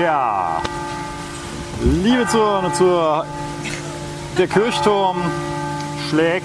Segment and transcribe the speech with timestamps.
[0.00, 0.62] Ja,
[1.82, 3.26] liebe Zuhörer und Zuhörer,
[4.38, 5.16] der Kirchturm
[6.08, 6.44] schlägt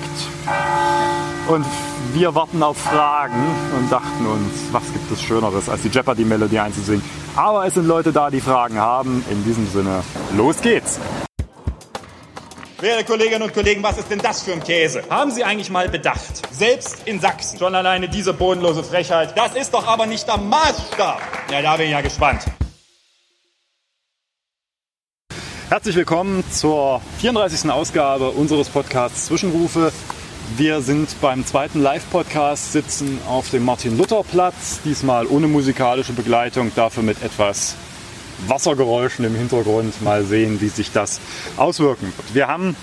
[1.48, 1.66] und
[2.14, 3.44] wir warten auf Fragen
[3.78, 7.04] und dachten uns, was gibt es Schöneres, als die Jeopardy-Melodie einzusingen.
[7.36, 9.24] Aber es sind Leute da, die Fragen haben.
[9.30, 10.04] In diesem Sinne,
[10.36, 11.00] los geht's!
[12.80, 15.04] Werte Kolleginnen und Kollegen, was ist denn das für ein Käse?
[15.10, 16.42] Haben Sie eigentlich mal bedacht?
[16.52, 17.60] Selbst in Sachsen.
[17.60, 19.38] Schon alleine diese bodenlose Frechheit.
[19.38, 21.22] Das ist doch aber nicht der Maßstab.
[21.52, 22.46] Ja, da bin ich ja gespannt.
[25.68, 27.70] Herzlich willkommen zur 34.
[27.70, 29.92] Ausgabe unseres Podcasts Zwischenrufe.
[30.58, 37.22] Wir sind beim zweiten Live-Podcast, sitzen auf dem Martin-Luther-Platz, diesmal ohne musikalische Begleitung, dafür mit
[37.24, 37.76] etwas
[38.48, 40.02] Wassergeräuschen im Hintergrund.
[40.02, 41.22] Mal sehen, wie sich das
[41.56, 42.34] auswirken wird.
[42.34, 42.76] Wir haben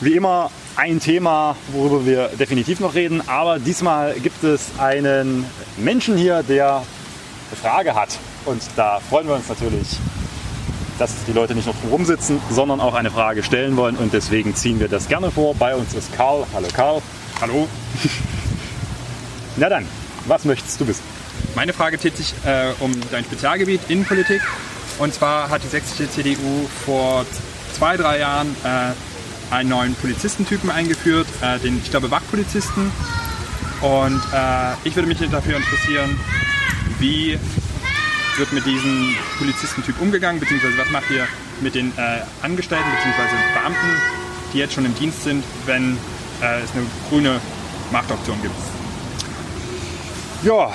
[0.00, 5.44] wie immer ein Thema, worüber wir definitiv noch reden, aber diesmal gibt es einen
[5.76, 8.18] Menschen hier, der eine Frage hat.
[8.44, 9.98] Und da freuen wir uns natürlich
[10.98, 13.96] dass die Leute nicht noch rumsitzen, sondern auch eine Frage stellen wollen.
[13.96, 15.54] Und deswegen ziehen wir das gerne vor.
[15.54, 16.46] Bei uns ist Karl.
[16.54, 17.02] Hallo Karl.
[17.40, 17.68] Hallo.
[19.56, 19.86] Na dann,
[20.26, 21.02] was möchtest du wissen?
[21.54, 24.42] Meine Frage dreht sich äh, um dein Spezialgebiet Innenpolitik.
[24.98, 27.26] Und zwar hat die sächsische CDU vor
[27.72, 32.90] zwei, drei Jahren äh, einen neuen Polizistentypen eingeführt, äh, den, ich glaube, Wachpolizisten.
[33.82, 36.18] Und äh, ich würde mich dafür interessieren,
[36.98, 37.38] wie
[38.38, 41.26] wird mit diesem Polizistentyp umgegangen, beziehungsweise was macht ihr
[41.60, 44.00] mit den äh, Angestellten beziehungsweise Beamten,
[44.52, 45.96] die jetzt schon im Dienst sind, wenn
[46.42, 47.40] äh, es eine grüne
[47.90, 48.54] Machtoption gibt?
[50.42, 50.70] Ja,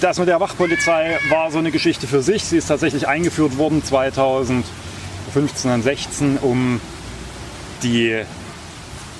[0.00, 2.44] das mit der Wachpolizei war so eine Geschichte für sich.
[2.44, 6.80] Sie ist tatsächlich eingeführt worden 2015 und 16, um
[7.82, 8.22] die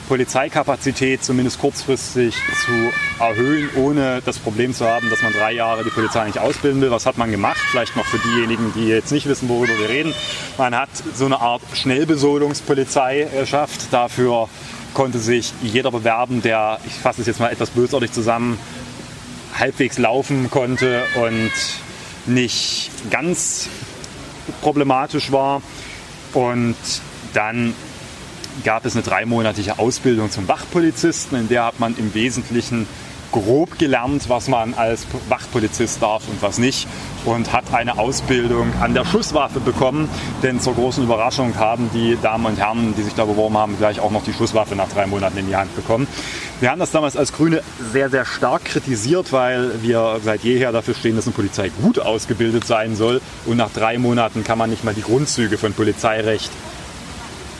[0.09, 2.35] Polizeikapazität zumindest kurzfristig
[2.65, 6.81] zu erhöhen, ohne das Problem zu haben, dass man drei Jahre die Polizei nicht ausbilden
[6.81, 6.91] will.
[6.91, 7.61] Was hat man gemacht?
[7.71, 10.15] Vielleicht noch für diejenigen, die jetzt nicht wissen, worüber wir reden.
[10.59, 13.93] Man hat so eine Art Schnellbesoldungspolizei geschafft.
[13.93, 14.49] Dafür
[14.95, 18.59] konnte sich jeder bewerben, der, ich fasse es jetzt mal etwas bösartig zusammen,
[19.59, 21.53] halbwegs laufen konnte und
[22.27, 23.69] nicht ganz
[24.61, 25.63] problematisch war.
[26.35, 26.77] Und
[27.35, 27.75] dann
[28.65, 32.87] gab es eine dreimonatige Ausbildung zum Wachpolizisten, in der hat man im Wesentlichen
[33.33, 36.87] grob gelernt, was man als Wachpolizist darf und was nicht
[37.25, 40.09] und hat eine Ausbildung an der Schusswaffe bekommen,
[40.43, 44.01] denn zur großen Überraschung haben die Damen und Herren, die sich da beworben haben, gleich
[44.01, 46.07] auch noch die Schusswaffe nach drei Monaten in die Hand bekommen.
[46.61, 50.95] Wir haben das damals als Grüne sehr, sehr stark kritisiert, weil wir seit jeher dafür
[50.95, 54.85] stehen, dass eine Polizei gut ausgebildet sein soll und nach drei Monaten kann man nicht
[54.85, 56.51] mal die Grundzüge von Polizeirecht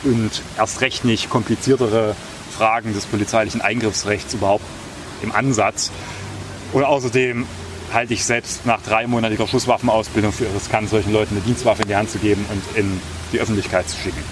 [0.03, 2.15] und erst recht nicht kompliziertere
[2.55, 4.65] Fragen des polizeilichen Eingriffsrechts überhaupt
[5.21, 5.91] im Ansatz.
[6.71, 7.45] Und außerdem
[7.91, 12.09] halte ich selbst nach dreimonatiger Schusswaffenausbildung für riskant, solchen Leuten eine Dienstwaffe in die Hand
[12.09, 12.99] zu geben und in
[13.31, 14.23] die Öffentlichkeit zu schicken.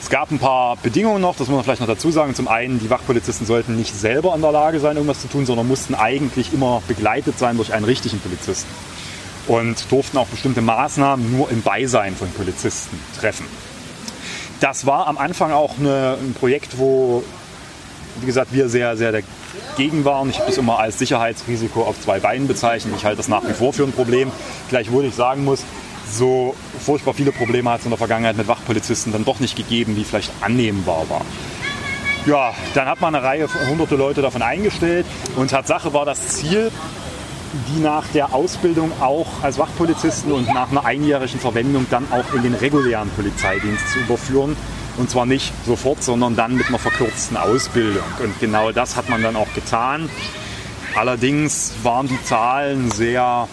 [0.00, 2.34] Es gab ein paar Bedingungen noch, das muss man vielleicht noch dazu sagen.
[2.34, 5.66] Zum einen, die Wachpolizisten sollten nicht selber in der Lage sein, irgendwas zu tun, sondern
[5.66, 8.68] mussten eigentlich immer begleitet sein durch einen richtigen Polizisten
[9.46, 13.46] und durften auch bestimmte Maßnahmen nur im Beisein von Polizisten treffen.
[14.64, 17.22] Das war am Anfang auch eine, ein Projekt, wo,
[18.20, 20.30] wie gesagt, wir sehr, sehr dagegen waren.
[20.30, 22.94] Ich habe das immer als Sicherheitsrisiko auf zwei Beinen bezeichnet.
[22.96, 24.32] Ich halte das nach wie vor für ein Problem.
[24.70, 25.62] Gleichwohl ich sagen muss,
[26.10, 29.96] so furchtbar viele Probleme hat es in der Vergangenheit mit Wachpolizisten dann doch nicht gegeben,
[29.96, 31.26] wie vielleicht annehmbar war.
[32.24, 35.04] Ja, dann hat man eine Reihe von hunderte Leute davon eingestellt
[35.36, 36.70] und Tatsache war das Ziel,
[37.68, 42.42] die nach der Ausbildung auch als Wachpolizisten und nach einer einjährigen Verwendung dann auch in
[42.42, 44.56] den regulären Polizeidienst zu überführen.
[44.96, 48.04] Und zwar nicht sofort, sondern dann mit einer verkürzten Ausbildung.
[48.22, 50.08] Und genau das hat man dann auch getan.
[50.94, 53.48] Allerdings waren die Zahlen sehr,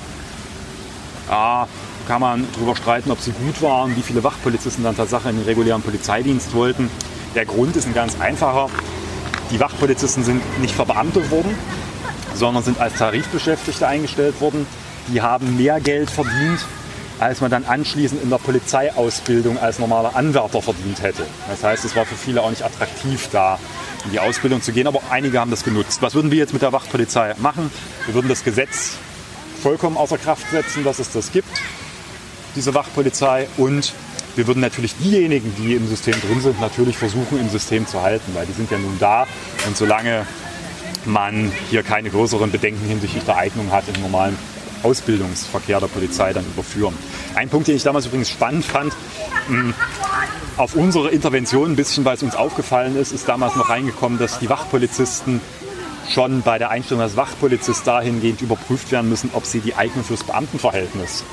[1.30, 1.68] ja,
[2.08, 5.46] kann man darüber streiten, ob sie gut waren, wie viele Wachpolizisten dann tatsächlich in den
[5.46, 6.90] regulären Polizeidienst wollten.
[7.34, 8.70] Der Grund ist ein ganz einfacher.
[9.50, 11.58] Die Wachpolizisten sind nicht verbeamtet worden,
[12.34, 14.66] sondern sind als Tarifbeschäftigte eingestellt worden.
[15.08, 16.60] Die haben mehr Geld verdient,
[17.20, 21.24] als man dann anschließend in der Polizeiausbildung als normaler Anwärter verdient hätte.
[21.50, 23.60] Das heißt, es war für viele auch nicht attraktiv, da
[24.06, 26.02] in die Ausbildung zu gehen, aber einige haben das genutzt.
[26.02, 27.72] Was würden wir jetzt mit der Wachpolizei machen?
[28.06, 28.98] Wir würden das Gesetz
[29.62, 31.62] vollkommen außer Kraft setzen, dass es das gibt,
[32.56, 33.94] diese Wachpolizei, und
[34.36, 38.34] wir würden natürlich diejenigen, die im System drin sind, natürlich versuchen, im System zu halten,
[38.34, 39.28] weil die sind ja nun da
[39.68, 40.26] und solange
[41.06, 44.38] man hier keine größeren Bedenken hinsichtlich der Eignung hat im normalen
[44.84, 46.96] Ausbildungsverkehr der Polizei dann überführen.
[47.36, 48.94] Ein Punkt, den ich damals übrigens spannend fand,
[49.48, 49.74] mh,
[50.58, 54.40] auf unsere Intervention ein bisschen, weil es uns aufgefallen ist, ist damals noch reingekommen, dass
[54.40, 55.42] die Wachpolizisten
[56.10, 60.24] schon bei der Einstellung als Wachpolizist dahingehend überprüft werden müssen, ob sie die Eignung fürs
[60.24, 61.24] Beamtenverhältnis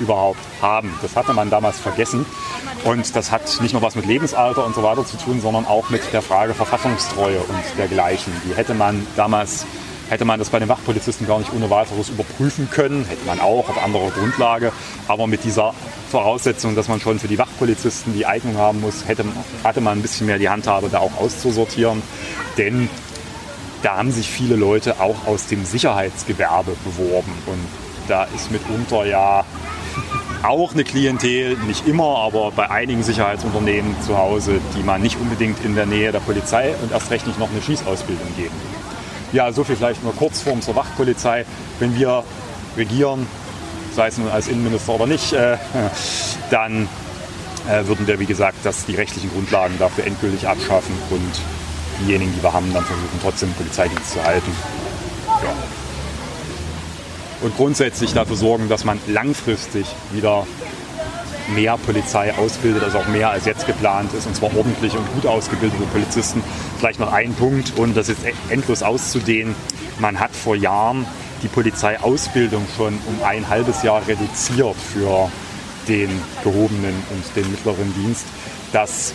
[0.00, 0.92] überhaupt haben.
[1.02, 2.26] Das hatte man damals vergessen.
[2.84, 5.90] Und das hat nicht nur was mit Lebensalter und so weiter zu tun, sondern auch
[5.90, 8.32] mit der Frage Verfassungstreue und dergleichen.
[8.46, 9.64] Die hätte man damals,
[10.10, 13.68] hätte man das bei den Wachpolizisten gar nicht ohne weiteres überprüfen können, hätte man auch
[13.68, 14.72] auf anderer Grundlage.
[15.08, 15.72] Aber mit dieser
[16.10, 19.24] Voraussetzung, dass man schon für die Wachpolizisten die Eignung haben muss, hätte,
[19.62, 22.02] hatte man ein bisschen mehr die Handhabe, da auch auszusortieren.
[22.58, 22.90] Denn
[23.82, 27.32] da haben sich viele Leute auch aus dem Sicherheitsgewerbe beworben.
[27.46, 27.60] Und
[28.08, 29.44] da ist mitunter ja
[30.44, 35.64] auch eine Klientel, nicht immer, aber bei einigen Sicherheitsunternehmen zu Hause, die man nicht unbedingt
[35.64, 38.54] in der Nähe der Polizei und erst recht nicht noch eine Schießausbildung geben.
[39.32, 41.44] Ja, so viel vielleicht nur Kurzform zur Wachpolizei.
[41.78, 42.24] Wenn wir
[42.76, 43.26] regieren,
[43.94, 45.56] sei es nun als Innenminister oder nicht, äh,
[46.50, 46.88] dann
[47.68, 51.32] äh, würden wir, wie gesagt, das, die rechtlichen Grundlagen dafür endgültig abschaffen und
[52.00, 54.52] diejenigen, die wir haben, dann versuchen trotzdem Polizeidienst zu halten.
[55.42, 55.83] Ja.
[57.44, 60.46] Und grundsätzlich dafür sorgen, dass man langfristig wieder
[61.54, 65.26] mehr Polizei ausbildet, also auch mehr als jetzt geplant ist, und zwar ordentlich und gut
[65.26, 66.42] ausgebildete Polizisten.
[66.78, 69.54] Vielleicht noch ein Punkt, ohne das jetzt endlos auszudehnen.
[69.98, 71.04] Man hat vor Jahren
[71.42, 75.30] die Polizeiausbildung schon um ein halbes Jahr reduziert für
[75.86, 76.08] den
[76.42, 78.24] gehobenen und den mittleren Dienst.
[78.72, 79.12] Das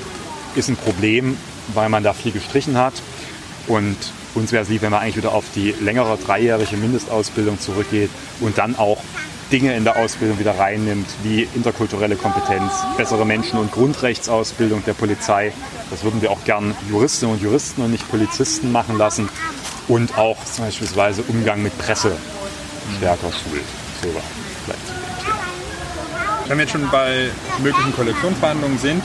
[0.55, 1.35] ist ein Problem,
[1.73, 2.93] weil man da viel gestrichen hat.
[3.65, 3.97] Und
[4.35, 8.09] uns wäre es lieb, wenn man eigentlich wieder auf die längere dreijährige Mindestausbildung zurückgeht
[8.39, 8.99] und dann auch
[9.51, 15.51] Dinge in der Ausbildung wieder reinnimmt, wie interkulturelle Kompetenz, bessere Menschen- und Grundrechtsausbildung der Polizei.
[15.89, 19.27] Das würden wir auch gern Juristinnen und Juristen und nicht Polizisten machen lassen.
[19.87, 22.15] Und auch beispielsweise Umgang mit Presse
[22.97, 23.63] stärker schult.
[24.03, 24.09] So
[24.65, 25.39] vielleicht dem Thema.
[26.47, 27.29] Wenn wir jetzt schon bei
[27.63, 29.03] möglichen Koalitionsverhandlungen sind,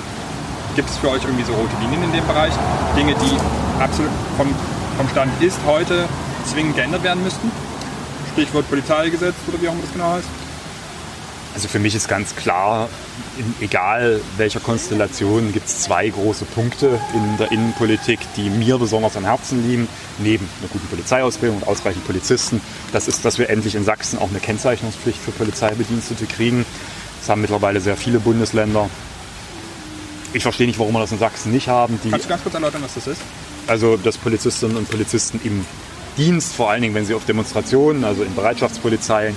[0.76, 2.52] gibt es für euch irgendwie so rote Linien in dem Bereich?
[2.96, 4.54] Dinge, die absolut vom,
[4.96, 6.08] vom Stand ist heute
[6.46, 7.50] zwingend geändert werden müssten?
[8.32, 10.29] Stichwort Polizeigesetz oder wie auch immer das genau heißt?
[11.55, 12.88] Also für mich ist ganz klar,
[13.38, 19.17] in, egal welcher Konstellation, gibt es zwei große Punkte in der Innenpolitik, die mir besonders
[19.17, 19.88] am Herzen liegen,
[20.19, 22.61] neben einer guten Polizeiausbildung und ausreichend Polizisten.
[22.93, 26.67] Das ist, dass wir endlich in Sachsen auch eine Kennzeichnungspflicht für Polizeibedienstete kriegen.
[27.20, 28.91] Das haben mittlerweile sehr viele Bundesländer.
[30.32, 32.00] Ich verstehe nicht, warum wir das in Sachsen nicht haben.
[32.11, 33.20] Kannst du ganz kurz erläutern, was das ist?
[33.66, 35.64] Also, dass Polizistinnen und Polizisten im
[36.16, 39.34] Dienst, vor allen Dingen, wenn sie auf Demonstrationen, also in Bereitschaftspolizeien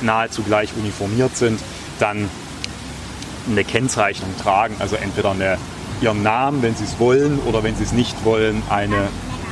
[0.00, 1.60] nahezu gleich uniformiert sind,
[1.98, 2.28] dann
[3.48, 5.58] eine Kennzeichnung tragen, also entweder eine,
[6.00, 9.08] ihren Namen, wenn sie es wollen, oder wenn sie es nicht wollen, eine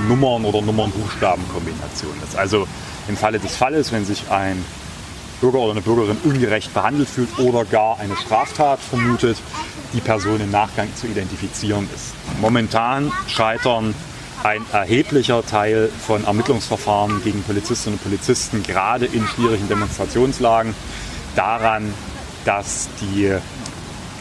[0.08, 2.36] Nummern- oder Nummern-Buchstaben-Kombination ist.
[2.36, 2.66] Also
[3.08, 4.64] im Falle des Falles, wenn sich ein
[5.40, 9.38] Bürger oder eine Bürgerin ungerecht behandelt fühlt oder gar eine Straftat vermutet,
[9.92, 12.14] die Person im Nachgang zu identifizieren ist.
[12.40, 13.94] Momentan scheitern
[14.42, 20.74] ein erheblicher Teil von Ermittlungsverfahren gegen Polizistinnen und Polizisten, gerade in schwierigen Demonstrationslagen,
[21.34, 21.92] daran,
[22.44, 23.34] dass die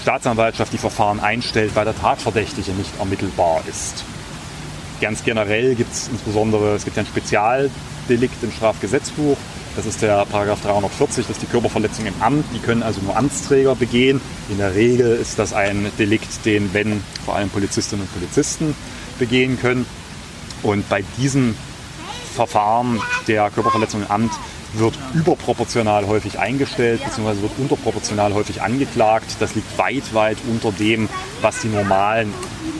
[0.01, 4.03] Staatsanwaltschaft die Verfahren einstellt, weil der Tatverdächtige nicht ermittelbar ist.
[5.01, 9.37] Ganz generell gibt es insbesondere, es gibt ein Spezialdelikt im Strafgesetzbuch,
[9.77, 12.45] das ist der Paragraph 340, das ist die Körperverletzung im Amt.
[12.53, 14.19] Die können also nur Amtsträger begehen.
[14.49, 18.75] In der Regel ist das ein Delikt, den, wenn vor allem Polizistinnen und Polizisten
[19.19, 19.85] begehen können.
[20.63, 21.55] Und bei diesem
[22.33, 24.31] Verfahren der Körperverletzung im Amt
[24.73, 27.43] wird überproportional häufig eingestellt bzw.
[27.43, 29.35] wird unterproportional häufig angeklagt.
[29.39, 31.07] Das liegt weit, weit unter dem,
[31.41, 32.33] was die normalen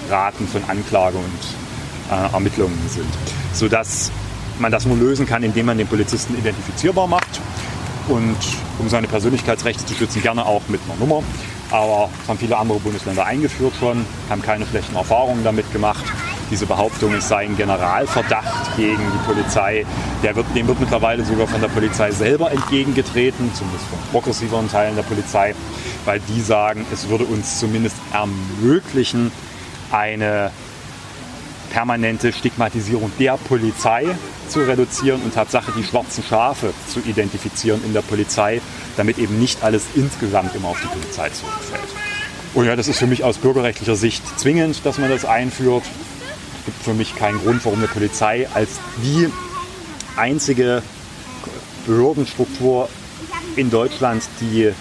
[0.10, 3.08] Raten von Anklage und äh, Ermittlungen sind.
[3.54, 4.12] Sodass
[4.60, 7.42] man das nur lösen kann, indem man den Polizisten identifizierbar macht
[8.08, 8.38] und
[8.80, 11.24] um seine Persönlichkeitsrechte zu schützen, gerne auch mit einer Nummer.
[11.70, 16.06] Aber das haben viele andere Bundesländer eingeführt schon, haben keine schlechten Erfahrungen damit gemacht.
[16.50, 19.86] Diese Behauptung, es sei ein Generalverdacht gegen die Polizei,
[20.24, 24.96] der wird, dem wird mittlerweile sogar von der Polizei selber entgegengetreten, zumindest von progressiveren Teilen
[24.96, 25.54] der Polizei,
[26.06, 29.34] weil die sagen, es würde uns zumindest ermöglichen,
[29.92, 30.52] eine
[31.69, 34.05] permanente Stigmatisierung der Polizei
[34.50, 38.62] zu reduzieren und Tatsache die schwarzen Schafe zu identifizieren in der Polizei,
[38.95, 41.89] damit eben nicht alles insgesamt immer auf die Polizei zurückfällt.
[42.53, 45.83] Und ja, das ist für mich aus bürgerrechtlicher Sicht zwingend, dass man das einführt.
[46.59, 49.29] Es gibt für mich keinen Grund, warum eine Polizei als die
[50.15, 50.81] einzige
[51.86, 52.89] Behördenstruktur
[53.55, 54.71] in Deutschland, die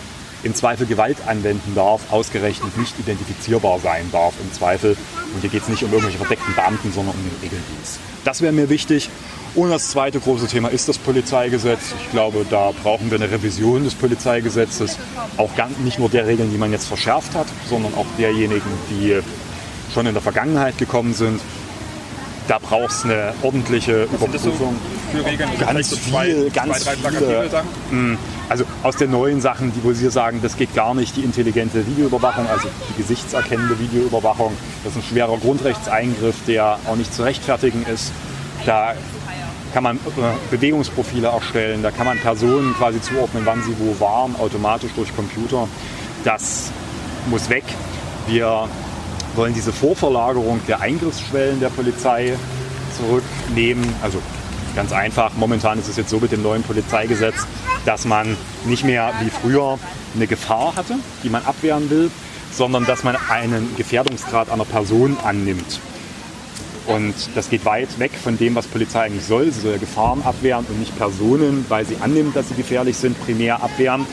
[0.46, 4.96] im Zweifel Gewalt anwenden darf, ausgerechnet nicht identifizierbar sein darf im Zweifel.
[5.34, 7.98] Und hier geht es nicht um irgendwelche verdeckten Beamten, sondern um den Regeldienst.
[8.24, 9.10] Das wäre mir wichtig.
[9.54, 11.94] Und das zweite große Thema ist das Polizeigesetz.
[12.02, 14.98] Ich glaube, da brauchen wir eine Revision des Polizeigesetzes.
[15.36, 15.50] Auch
[15.84, 19.20] nicht nur der Regeln, die man jetzt verschärft hat, sondern auch derjenigen, die
[19.92, 21.40] schon in der Vergangenheit gekommen sind.
[22.48, 24.76] Da braucht es eine ordentliche Was Überprüfung.
[25.12, 25.50] So für Regeln?
[25.58, 27.50] Ganz viel, ganz zwei, viele.
[28.48, 31.86] Also aus den neuen Sachen, die wo Sie sagen, das geht gar nicht, die intelligente
[31.86, 34.52] Videoüberwachung, also die gesichtserkennende Videoüberwachung,
[34.84, 38.12] das ist ein schwerer Grundrechtseingriff, der auch nicht zu rechtfertigen ist.
[38.64, 38.94] Da
[39.72, 40.00] kann man äh,
[40.50, 45.68] Bewegungsprofile erstellen, da kann man Personen quasi zuordnen, wann sie wo waren, automatisch durch Computer.
[46.24, 46.70] Das
[47.28, 47.64] muss weg.
[48.26, 48.68] Wir
[49.34, 52.34] wollen diese Vorverlagerung der Eingriffsschwellen der Polizei
[52.96, 53.84] zurücknehmen.
[54.02, 54.18] Also
[54.76, 57.46] ganz einfach, momentan ist es jetzt so mit dem neuen Polizeigesetz,
[57.86, 59.78] dass man nicht mehr wie früher
[60.14, 62.10] eine Gefahr hatte, die man abwehren will,
[62.52, 65.80] sondern dass man einen Gefährdungsgrad einer Person annimmt.
[66.86, 69.50] Und das geht weit weg von dem, was Polizei eigentlich soll.
[69.50, 73.20] Sie soll ja Gefahren abwehren und nicht Personen, weil sie annimmt, dass sie gefährlich sind,
[73.24, 74.06] primär abwehren.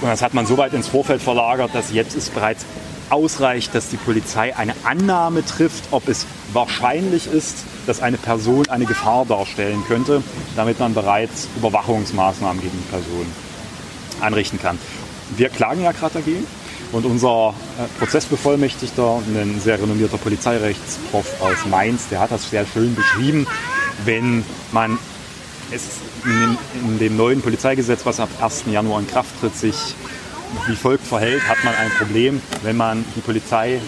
[0.00, 2.66] Und das hat man so weit ins Vorfeld verlagert, dass jetzt es bereits
[3.10, 8.86] ausreicht, dass die Polizei eine Annahme trifft, ob es wahrscheinlich ist, dass eine Person eine
[8.86, 10.22] Gefahr darstellen könnte,
[10.56, 13.26] damit man bereits Überwachungsmaßnahmen gegen die Person
[14.20, 14.78] anrichten kann.
[15.36, 16.46] Wir klagen ja gerade dagegen
[16.92, 22.94] und unser äh, Prozessbevollmächtigter, ein sehr renommierter Polizeirechtsprof aus Mainz, der hat das sehr schön
[22.94, 23.46] beschrieben,
[24.04, 24.98] wenn man
[25.70, 28.64] es in dem neuen Polizeigesetz, was ab 1.
[28.70, 29.94] Januar in Kraft tritt, sich
[30.66, 33.80] wie folgt verhält, hat man ein Problem, wenn man die Polizei,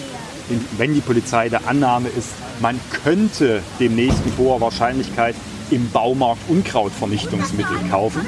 [0.77, 5.35] wenn die Polizei der Annahme ist, man könnte demnächst mit hoher Wahrscheinlichkeit
[5.71, 8.25] im Baumarkt Unkrautvernichtungsmittel kaufen,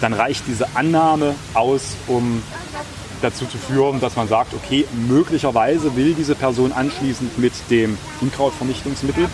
[0.00, 2.42] dann reicht diese Annahme aus, um
[3.22, 9.28] dazu zu führen, dass man sagt, okay, möglicherweise will diese Person anschließend mit dem Unkrautvernichtungsmittel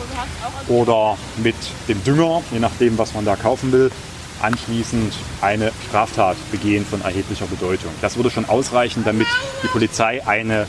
[0.69, 1.55] oder mit
[1.89, 3.91] dem Dünger, je nachdem, was man da kaufen will,
[4.41, 7.91] anschließend eine Straftat begehen von erheblicher Bedeutung.
[8.01, 9.27] Das würde schon ausreichen, damit
[9.63, 10.67] die Polizei eine,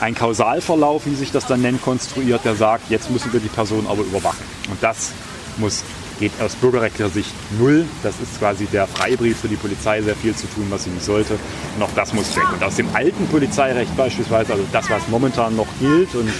[0.00, 3.86] einen Kausalverlauf, wie sich das dann nennt, konstruiert, der sagt, jetzt müssen wir die Person
[3.86, 4.44] aber überwachen.
[4.70, 5.12] Und das
[5.56, 5.82] muss,
[6.20, 7.84] geht aus bürgerrechtlicher Sicht null.
[8.02, 11.04] Das ist quasi der Freibrief für die Polizei, sehr viel zu tun, was sie nicht
[11.04, 11.38] sollte.
[11.76, 12.44] Und auch das muss weg.
[12.52, 16.30] Und aus dem alten Polizeirecht beispielsweise, also das, was momentan noch gilt, und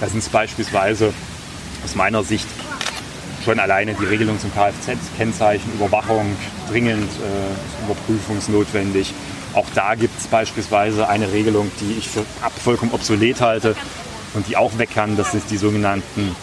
[0.00, 1.12] da sind es beispielsweise
[1.84, 2.46] aus meiner Sicht
[3.46, 6.36] schon alleine die Regelung zum Kfz, Kennzeichen, Überwachung,
[6.68, 9.14] dringend äh, überprüfungsnotwendig.
[9.54, 12.24] Auch da gibt es beispielsweise eine Regelung, die ich für
[12.60, 13.76] vollkommen obsolet halte
[14.34, 15.16] und die auch weg kann.
[15.16, 16.34] Das sind die sogenannten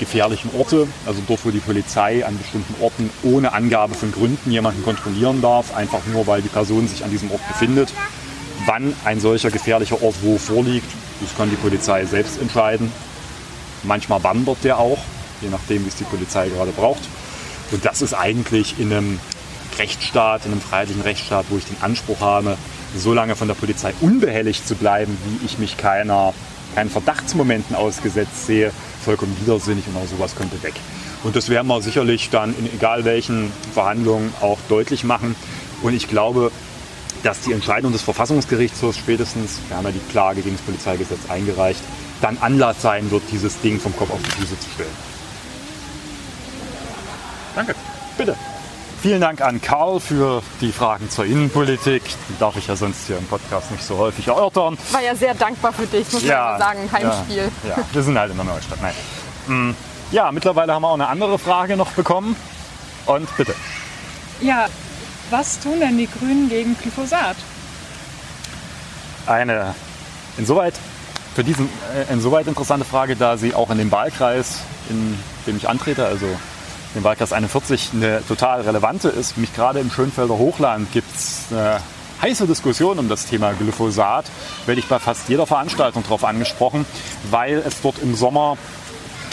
[0.00, 4.82] gefährlichen Orte, also dort, wo die Polizei an bestimmten Orten ohne Angabe von Gründen jemanden
[4.82, 7.94] kontrollieren darf, einfach nur, weil die Person sich an diesem Ort befindet.
[8.66, 12.90] Wann ein solcher gefährlicher Ort wo vorliegt, das kann die Polizei selbst entscheiden.
[13.84, 14.98] Manchmal wandert der auch
[15.44, 17.02] je nachdem, wie es die Polizei gerade braucht.
[17.70, 19.20] Und das ist eigentlich in einem
[19.78, 22.56] Rechtsstaat, in einem freiheitlichen Rechtsstaat, wo ich den Anspruch habe,
[22.96, 26.32] so lange von der Polizei unbehelligt zu bleiben, wie ich mich keiner,
[26.74, 28.72] keinen Verdachtsmomenten ausgesetzt sehe,
[29.04, 30.74] vollkommen widersinnig und auch sowas könnte weg.
[31.24, 35.34] Und das werden wir sicherlich dann in egal welchen Verhandlungen auch deutlich machen.
[35.82, 36.52] Und ich glaube,
[37.22, 41.80] dass die Entscheidung des Verfassungsgerichtshofs spätestens, wir haben ja die Klage gegen das Polizeigesetz eingereicht,
[42.20, 45.13] dann Anlass sein wird, dieses Ding vom Kopf auf die Füße zu stellen.
[47.54, 47.74] Danke.
[48.16, 48.36] Bitte.
[49.02, 52.02] Vielen Dank an Karl für die Fragen zur Innenpolitik.
[52.30, 54.78] Die darf ich ja sonst hier im Podcast nicht so häufig erörtern.
[54.92, 56.90] War ja sehr dankbar für dich, muss ja, man sagen.
[56.90, 57.50] Heimspiel.
[57.64, 58.78] Ja, ja, wir sind halt in der Neustadt.
[58.80, 58.94] Nein.
[59.46, 59.74] Mm,
[60.10, 62.34] ja, mittlerweile haben wir auch eine andere Frage noch bekommen.
[63.04, 63.54] Und bitte.
[64.40, 64.68] Ja,
[65.28, 67.36] was tun denn die Grünen gegen Glyphosat?
[69.26, 69.74] Eine
[70.38, 70.74] insoweit
[71.34, 75.68] für diesen äh, insoweit interessante Frage, da sie auch in dem Wahlkreis, in dem ich
[75.68, 76.26] antrete, also
[76.94, 79.36] im Wahlkreis 41 eine total relevante ist.
[79.36, 81.80] Mich gerade im Schönfelder Hochland gibt es eine
[82.22, 84.26] heiße Diskussion um das Thema Glyphosat.
[84.66, 86.86] Werde ich bei fast jeder Veranstaltung darauf angesprochen,
[87.30, 88.56] weil es dort im Sommer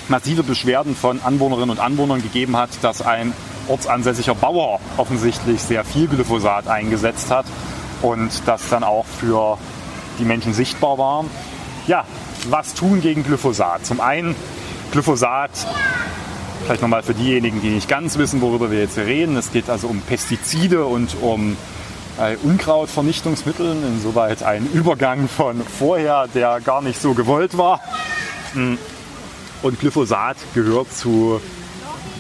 [0.08, 3.34] massive Beschwerden von Anwohnerinnen und Anwohnern gegeben hat, dass ein
[3.68, 7.46] ortsansässiger Bauer offensichtlich sehr viel Glyphosat eingesetzt hat
[8.02, 9.58] und das dann auch für
[10.20, 11.26] die Menschen sichtbar war.
[11.88, 12.06] Ja,
[12.50, 13.86] was tun gegen Glyphosat?
[13.86, 14.36] Zum einen,
[14.92, 15.52] Glyphosat
[16.66, 19.36] Vielleicht nochmal für diejenigen, die nicht ganz wissen, worüber wir jetzt reden.
[19.36, 21.58] Es geht also um Pestizide und um
[22.20, 23.72] äh, Unkrautvernichtungsmittel.
[23.72, 27.82] Insoweit ein Übergang von vorher, der gar nicht so gewollt war.
[28.54, 28.78] Hm.
[29.64, 31.42] Und Glyphosat gehört zu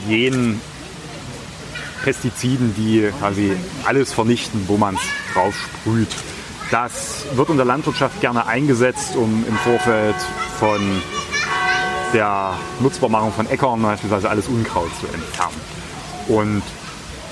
[0.07, 0.59] jenen
[2.03, 3.53] Pestiziden, die quasi
[3.85, 6.09] alles vernichten, wo man es drauf sprüht.
[6.71, 10.15] Das wird in der Landwirtschaft gerne eingesetzt, um im Vorfeld
[10.59, 10.79] von
[12.13, 15.61] der Nutzbarmachung von Äckern beispielsweise alles Unkraut zu entfernen.
[16.27, 16.61] Und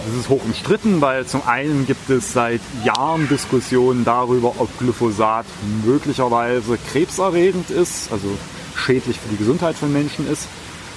[0.05, 5.45] das ist hoch umstritten, weil zum einen gibt es seit Jahren Diskussionen darüber, ob Glyphosat
[5.85, 8.27] möglicherweise krebserregend ist, also
[8.75, 10.47] schädlich für die Gesundheit von Menschen ist.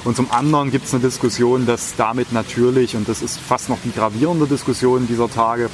[0.05, 3.79] Und zum anderen gibt es eine Diskussion, dass damit natürlich, und das ist fast noch
[3.85, 5.69] die gravierende Diskussion dieser Tage,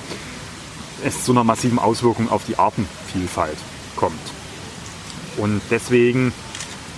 [1.04, 3.56] es zu einer massiven Auswirkung auf die Artenvielfalt
[3.96, 4.18] kommt.
[5.36, 6.32] Und deswegen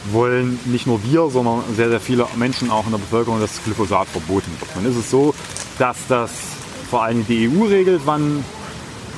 [0.07, 4.09] wollen nicht nur wir, sondern sehr, sehr viele Menschen auch in der Bevölkerung, dass Glyphosat
[4.09, 4.77] verboten wird.
[4.77, 5.35] Nun ist es so,
[5.79, 6.31] dass das
[6.91, 8.45] vor allem die EU regelt, wann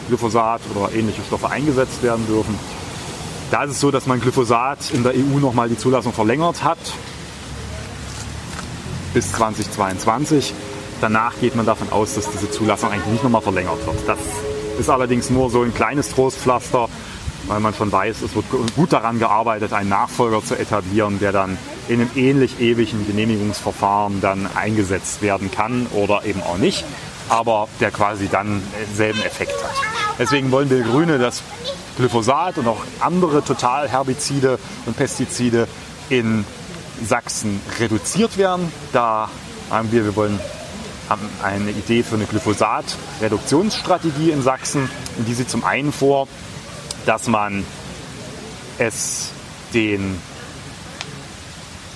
[0.08, 2.58] Glyphosat oder ähnliche Stoffe eingesetzt werden dürfen.
[3.50, 6.78] Da ist es so, dass man Glyphosat in der EU nochmal die Zulassung verlängert hat
[9.14, 10.54] bis 2022.
[11.00, 13.96] Danach geht man davon aus, dass diese Zulassung eigentlich nicht nochmal verlängert wird.
[14.06, 14.18] Das
[14.78, 16.88] ist allerdings nur so ein kleines Trostpflaster,
[17.46, 21.58] weil man schon weiß, es wird gut daran gearbeitet, einen Nachfolger zu etablieren, der dann
[21.88, 26.84] in einem ähnlich ewigen Genehmigungsverfahren dann eingesetzt werden kann oder eben auch nicht,
[27.28, 29.74] aber der quasi dann denselben Effekt hat.
[30.18, 31.42] Deswegen wollen wir Grüne, dass
[31.96, 35.66] Glyphosat und auch andere Totalherbizide und Pestizide
[36.08, 36.44] in
[37.04, 38.72] Sachsen reduziert werden.
[38.92, 39.28] Da
[39.70, 40.40] haben wir, wir wollen
[41.08, 44.88] haben eine Idee für eine Glyphosat-Reduktionsstrategie in Sachsen.
[45.18, 46.26] Und die sieht zum einen vor,
[47.06, 47.64] dass man
[48.78, 49.30] es
[49.74, 50.18] den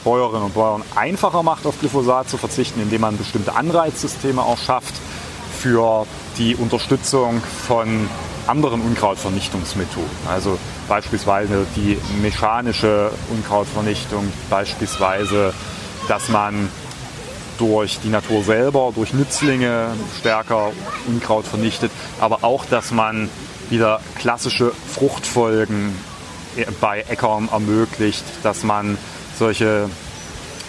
[0.04, 4.94] Bäuerinnen und Bauern einfacher macht, auf Glyphosat zu verzichten, indem man bestimmte Anreizsysteme auch schafft
[5.58, 6.06] für
[6.38, 8.08] die Unterstützung von
[8.46, 10.08] anderen Unkrautvernichtungsmethoden.
[10.28, 10.58] Also
[10.88, 15.52] beispielsweise die mechanische Unkrautvernichtung, beispielsweise,
[16.08, 16.68] dass man
[17.58, 19.88] durch die Natur selber, durch Nützlinge
[20.20, 20.70] stärker
[21.08, 23.28] Unkraut vernichtet, aber auch, dass man
[23.70, 25.94] wieder klassische Fruchtfolgen
[26.80, 28.96] bei Äckern ermöglicht, dass man
[29.38, 29.88] solche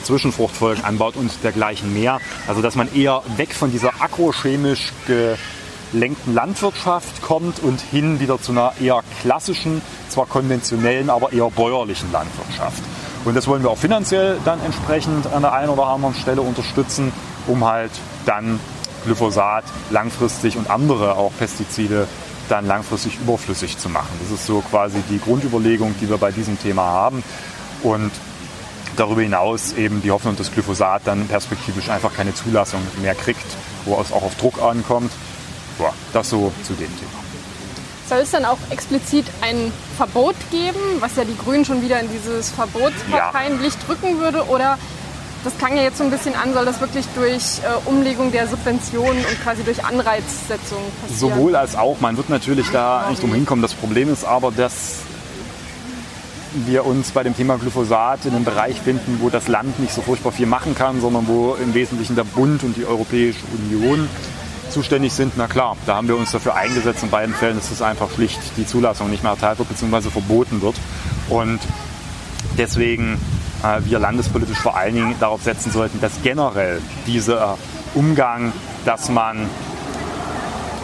[0.04, 2.20] Zwischenfruchtfolgen anbaut und dergleichen mehr.
[2.48, 8.52] Also dass man eher weg von dieser agrochemisch gelenkten Landwirtschaft kommt und hin wieder zu
[8.52, 12.82] einer eher klassischen, zwar konventionellen, aber eher bäuerlichen Landwirtschaft.
[13.26, 17.12] Und das wollen wir auch finanziell dann entsprechend an der einen oder anderen Stelle unterstützen,
[17.48, 17.92] um halt
[18.26, 18.60] dann
[19.04, 22.08] Glyphosat langfristig und andere auch Pestizide
[22.50, 24.10] dann langfristig überflüssig zu machen.
[24.22, 27.24] Das ist so quasi die Grundüberlegung, die wir bei diesem Thema haben.
[27.84, 28.12] Und
[28.96, 33.46] darüber hinaus eben die Hoffnung, dass Glyphosat dann perspektivisch einfach keine Zulassung mehr kriegt,
[33.86, 35.12] wo es auch auf Druck ankommt.
[35.78, 37.12] Boah, das so zu dem Thema.
[38.10, 42.10] Soll es dann auch explizit ein Verbot geben, was ja die Grünen schon wieder in
[42.10, 43.90] dieses Verbotsparteienlicht ja.
[43.90, 44.46] rücken würde?
[44.48, 44.78] Oder
[45.44, 48.48] das klang ja jetzt so ein bisschen an, soll das wirklich durch äh, Umlegung der
[48.48, 51.36] Subventionen und quasi durch Anreizsetzung passieren?
[51.36, 52.00] Sowohl als auch.
[52.00, 53.62] Man wird natürlich da nicht drum hinkommen.
[53.62, 55.00] Das Problem ist aber, dass
[56.66, 60.02] wir uns bei dem Thema Glyphosat in einem Bereich finden, wo das Land nicht so
[60.02, 64.10] furchtbar viel machen kann, sondern wo im Wesentlichen der Bund und die Europäische Union
[64.70, 65.34] zuständig sind.
[65.38, 68.40] Na klar, da haben wir uns dafür eingesetzt in beiden Fällen, dass es einfach schlicht
[68.58, 70.10] die Zulassung nicht mehr erteilt wird bzw.
[70.10, 70.76] verboten wird.
[71.30, 71.60] Und
[72.58, 73.20] deswegen
[73.86, 77.58] wir landespolitisch vor allen Dingen darauf setzen sollten, dass generell dieser
[77.96, 78.54] Umgang,
[78.86, 79.50] dass man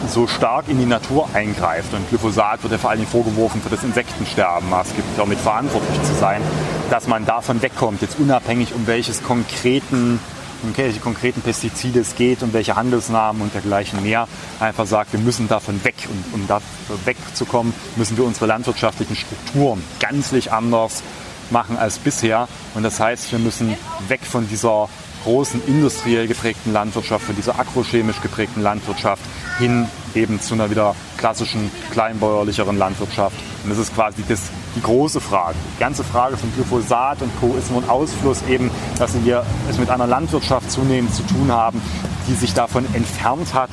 [0.08, 1.94] so stark in die Natur eingreift.
[1.94, 6.02] Und Glyphosat wird ja vor allen Dingen vorgeworfen, für das Insektensterben maßgeblich auch mit verantwortlich
[6.02, 6.42] zu sein,
[6.90, 10.20] dass man davon wegkommt, jetzt unabhängig um welches konkreten
[10.62, 14.26] um welche konkreten Pestizide es geht und welche Handelsnamen und dergleichen mehr,
[14.60, 15.94] einfach sagt, wir müssen davon weg.
[16.08, 16.62] Und um da
[17.04, 21.02] wegzukommen, müssen wir unsere landwirtschaftlichen Strukturen ganzlich anders
[21.50, 22.48] machen als bisher.
[22.74, 23.76] Und das heißt, wir müssen
[24.08, 24.88] weg von dieser
[25.24, 29.22] großen industriell geprägten Landwirtschaft, von dieser agrochemisch geprägten Landwirtschaft
[29.58, 33.36] hin eben zu einer wieder klassischen, kleinbäuerlicheren Landwirtschaft.
[33.62, 34.40] Und das ist quasi das,
[34.76, 35.56] die große Frage.
[35.76, 37.56] Die ganze Frage von Glyphosat und Co.
[37.56, 41.80] ist nur ein Ausfluss eben, dass wir es mit einer Landwirtschaft zunehmend zu tun haben,
[42.28, 43.70] die sich davon entfernt hat,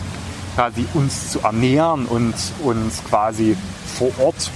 [0.56, 3.58] quasi uns zu ernähren und uns quasi
[3.98, 4.52] vor Ort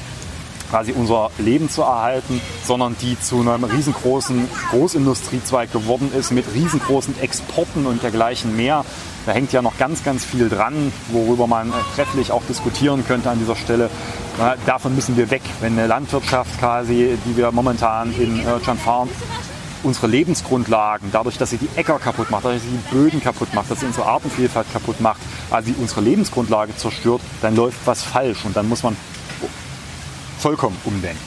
[0.76, 7.18] quasi unser Leben zu erhalten, sondern die zu einem riesengroßen Großindustriezweig geworden ist mit riesengroßen
[7.22, 8.84] Exporten und dergleichen mehr.
[9.26, 13.30] Da hängt ja noch ganz, ganz viel dran, worüber man äh, trefflich auch diskutieren könnte
[13.30, 13.90] an dieser Stelle.
[14.66, 15.44] Davon müssen wir weg.
[15.62, 19.08] Wenn eine Landwirtschaft quasi, die wir momentan in Deutschland fahren,
[19.84, 23.72] unsere Lebensgrundlagen, dadurch, dass sie die Äcker kaputt macht, dass sie die Böden kaputt macht,
[23.72, 28.58] dass sie unsere Artenvielfalt kaputt macht, also unsere Lebensgrundlage zerstört, dann läuft was falsch und
[28.58, 28.98] dann muss man
[30.46, 31.18] vollkommen umdenken.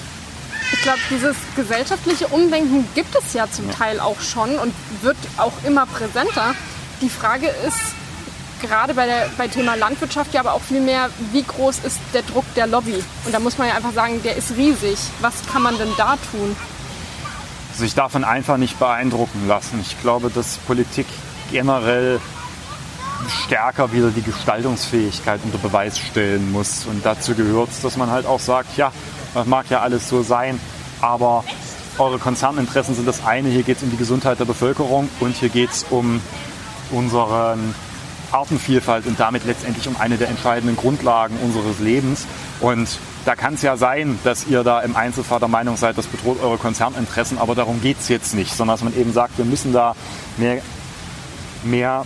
[0.73, 3.75] Ich glaube, dieses gesellschaftliche Umdenken gibt es ja zum ja.
[3.75, 6.55] Teil auch schon und wird auch immer präsenter.
[7.01, 7.81] Die Frage ist,
[8.63, 12.23] gerade bei, der, bei Thema Landwirtschaft ja aber auch viel mehr, wie groß ist der
[12.23, 13.03] Druck der Lobby?
[13.25, 14.97] Und da muss man ja einfach sagen, der ist riesig.
[15.21, 16.55] Was kann man denn da tun?
[17.75, 19.81] Sich davon einfach nicht beeindrucken lassen.
[19.81, 21.07] Ich glaube, dass Politik
[21.51, 22.21] generell
[23.27, 26.87] stärker wieder die Gestaltungsfähigkeit unter Beweis stellen muss.
[26.87, 28.93] Und dazu gehört es, dass man halt auch sagt, ja,
[29.35, 30.61] das mag ja alles so sein,
[31.01, 31.45] aber
[31.99, 35.49] eure Konzerninteressen sind das eine, hier geht es um die Gesundheit der Bevölkerung und hier
[35.49, 36.21] geht es um
[36.91, 37.75] unseren
[38.31, 42.27] Artenvielfalt und damit letztendlich um eine der entscheidenden Grundlagen unseres Lebens.
[42.61, 42.89] Und
[43.25, 46.43] da kann es ja sein, dass ihr da im Einzelfall der Meinung seid, das bedroht
[46.43, 49.73] eure Konzerninteressen, aber darum geht es jetzt nicht, sondern dass man eben sagt, wir müssen
[49.73, 49.95] da
[50.37, 50.63] mehr,
[51.65, 52.05] mehr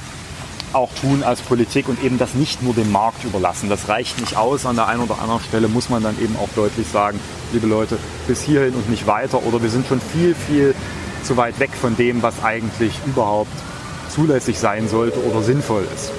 [0.74, 3.68] auch tun als Politik und eben das nicht nur dem Markt überlassen.
[3.68, 4.66] Das reicht nicht aus.
[4.66, 7.20] An der einen oder anderen Stelle muss man dann eben auch deutlich sagen,
[7.52, 10.74] liebe Leute, bis hierhin und nicht weiter oder wir sind schon viel, viel
[11.22, 13.52] zu weit weg von dem, was eigentlich überhaupt
[14.08, 16.12] zulässig sein sollte oder sinnvoll ist.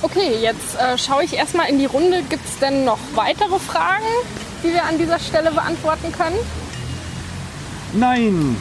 [0.00, 2.22] Okay, jetzt äh, schaue ich erstmal in die Runde.
[2.28, 4.06] Gibt es denn noch weitere Fragen,
[4.62, 6.36] die wir an dieser Stelle beantworten können?
[7.94, 8.56] Nein.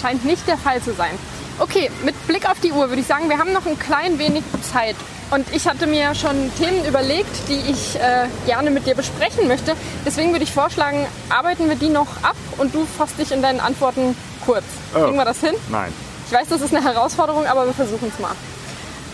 [0.00, 1.18] Scheint nicht der Fall zu sein.
[1.58, 4.42] Okay, mit Blick auf die Uhr würde ich sagen, wir haben noch ein klein wenig
[4.72, 4.96] Zeit.
[5.30, 9.74] Und ich hatte mir schon Themen überlegt, die ich äh, gerne mit dir besprechen möchte.
[10.04, 13.60] Deswegen würde ich vorschlagen, arbeiten wir die noch ab und du fasst dich in deinen
[13.60, 14.64] Antworten kurz.
[14.94, 15.04] Oh.
[15.04, 15.54] Kriegen wir das hin?
[15.70, 15.92] Nein.
[16.26, 18.32] Ich weiß, das ist eine Herausforderung, aber wir versuchen es mal.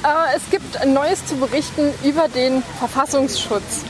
[0.02, 3.84] Äh, es gibt Neues zu berichten über den Verfassungsschutz.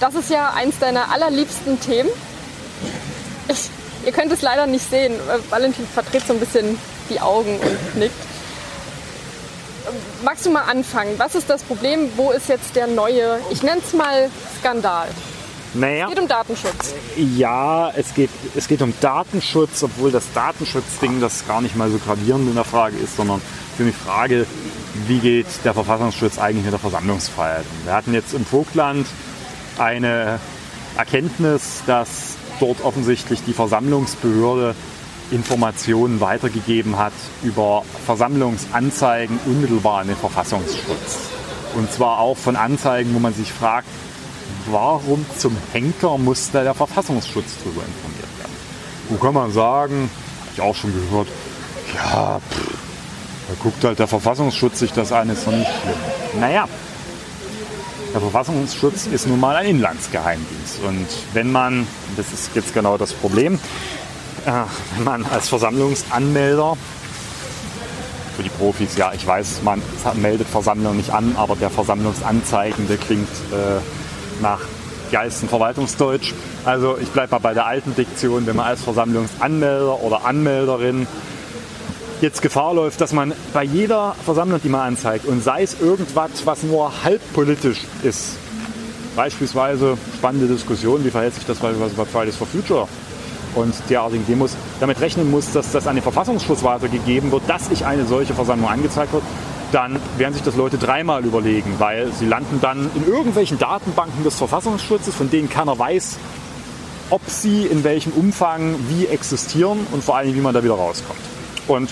[0.00, 2.10] Das ist ja eins deiner allerliebsten Themen.
[3.48, 3.70] Ich,
[4.04, 5.14] ihr könnt es leider nicht sehen.
[5.50, 6.78] Valentin verdreht so ein bisschen
[7.10, 8.14] die Augen und nickt.
[10.24, 11.14] Magst du mal anfangen?
[11.18, 12.10] Was ist das Problem?
[12.16, 15.08] Wo ist jetzt der neue, ich nenne es mal Skandal?
[15.74, 16.04] Naja.
[16.04, 16.94] Es geht um Datenschutz.
[17.36, 21.98] Ja, es geht, es geht um Datenschutz, obwohl das Datenschutzding das gar nicht mal so
[21.98, 23.42] gravierend in der Frage ist, sondern
[23.76, 24.46] für die Frage,
[25.06, 27.64] wie geht der Verfassungsschutz eigentlich mit der Versammlungsfreiheit?
[27.84, 29.06] Wir hatten jetzt im Vogtland
[29.76, 30.38] eine
[30.96, 34.76] Erkenntnis, dass dort offensichtlich die Versammlungsbehörde
[35.34, 41.28] Informationen weitergegeben hat über Versammlungsanzeigen unmittelbar an den Verfassungsschutz.
[41.74, 43.88] Und zwar auch von Anzeigen, wo man sich fragt,
[44.70, 48.52] warum zum Henker muss da der Verfassungsschutz darüber informiert werden?
[49.08, 50.08] Wo kann man sagen,
[50.40, 51.28] habe ich auch schon gehört,
[51.94, 52.74] ja, pff,
[53.48, 56.40] da guckt halt der Verfassungsschutz sich das an, ist doch nicht schlimm.
[56.40, 56.68] Naja,
[58.12, 60.80] der Verfassungsschutz ist nun mal ein Inlandsgeheimdienst.
[60.86, 63.58] Und wenn man, das ist jetzt genau das Problem,
[64.44, 66.76] wenn man als Versammlungsanmelder,
[68.36, 69.80] für die Profis, ja, ich weiß, man
[70.16, 73.80] meldet Versammlungen nicht an, aber der Versammlungsanzeigende klingt äh,
[74.42, 74.60] nach
[75.12, 76.34] Geistenverwaltungsdeutsch.
[76.64, 81.06] Also ich bleibe mal bei der alten Diktion, wenn man als Versammlungsanmelder oder Anmelderin
[82.20, 86.30] jetzt Gefahr läuft, dass man bei jeder Versammlung, die man anzeigt, und sei es irgendwas,
[86.44, 88.36] was nur halb politisch ist,
[89.14, 92.88] beispielsweise spannende Diskussion, wie verhält sich das beispielsweise bei Fridays for Future
[93.54, 97.84] und derartigen Demos damit rechnen muss, dass das an den Verfassungsschutz weitergegeben wird, dass sich
[97.84, 99.22] eine solche Versammlung angezeigt wird,
[99.72, 104.36] dann werden sich das Leute dreimal überlegen, weil sie landen dann in irgendwelchen Datenbanken des
[104.36, 106.16] Verfassungsschutzes, von denen keiner weiß,
[107.10, 111.18] ob sie in welchem Umfang wie existieren und vor allem, wie man da wieder rauskommt.
[111.66, 111.90] Und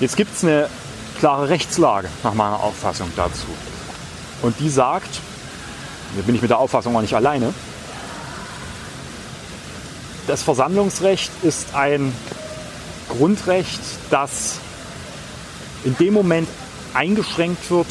[0.00, 0.68] jetzt gibt es eine
[1.18, 3.46] klare Rechtslage nach meiner Auffassung dazu.
[4.42, 5.20] Und die sagt,
[6.16, 7.52] da bin ich mit der Auffassung auch nicht alleine,
[10.26, 12.12] das Versammlungsrecht ist ein
[13.08, 14.58] Grundrecht, das
[15.84, 16.48] in dem Moment
[16.94, 17.86] eingeschränkt wird,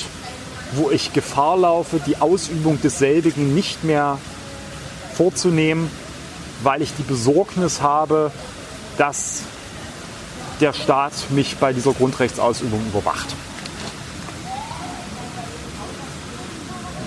[0.73, 4.17] wo ich Gefahr laufe, die Ausübung desselbigen nicht mehr
[5.13, 5.89] vorzunehmen,
[6.63, 8.31] weil ich die Besorgnis habe,
[8.97, 9.43] dass
[10.59, 13.35] der Staat mich bei dieser Grundrechtsausübung überwacht.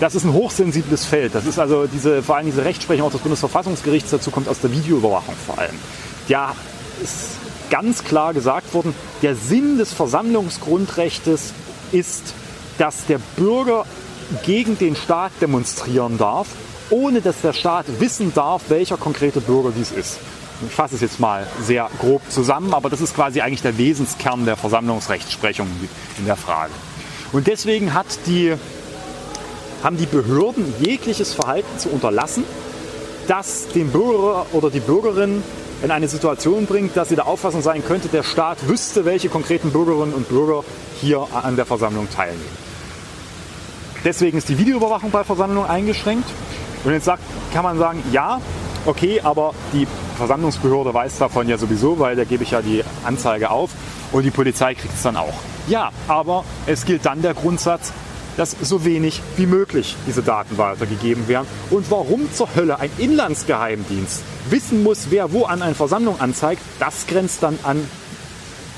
[0.00, 1.34] Das ist ein hochsensibles Feld.
[1.34, 4.72] Das ist also diese, vor allem diese Rechtsprechung auch des Bundesverfassungsgerichts, dazu kommt aus der
[4.72, 5.74] Videoüberwachung vor allem.
[6.28, 6.54] Ja,
[7.02, 7.30] ist
[7.70, 11.52] ganz klar gesagt worden, der Sinn des Versammlungsgrundrechtes
[11.92, 12.34] ist,
[12.78, 13.84] dass der Bürger
[14.44, 16.48] gegen den Staat demonstrieren darf,
[16.90, 20.18] ohne dass der Staat wissen darf, welcher konkrete Bürger dies ist.
[20.66, 24.44] Ich fasse es jetzt mal sehr grob zusammen, aber das ist quasi eigentlich der Wesenskern
[24.44, 25.68] der Versammlungsrechtsprechung
[26.18, 26.72] in der Frage.
[27.32, 28.54] Und deswegen hat die
[29.82, 32.44] haben die Behörden jegliches Verhalten zu unterlassen,
[33.26, 35.42] das den Bürger oder die Bürgerin
[35.82, 39.70] in eine Situation bringt, dass sie der Auffassung sein könnte, der Staat wüsste, welche konkreten
[39.70, 40.64] Bürgerinnen und Bürger
[41.00, 42.68] hier an der Versammlung teilnehmen.
[44.04, 46.28] Deswegen ist die Videoüberwachung bei Versammlungen eingeschränkt.
[46.84, 48.40] Und jetzt sagt, kann man sagen, ja,
[48.86, 49.86] okay, aber die
[50.16, 53.70] Versammlungsbehörde weiß davon ja sowieso, weil da gebe ich ja die Anzeige auf
[54.12, 55.34] und die Polizei kriegt es dann auch.
[55.66, 57.92] Ja, aber es gilt dann der Grundsatz,
[58.38, 61.46] dass so wenig wie möglich diese Daten weitergegeben werden.
[61.70, 67.07] Und warum zur Hölle ein Inlandsgeheimdienst wissen muss, wer wo an eine Versammlung anzeigt, das
[67.07, 67.85] grenzt dann an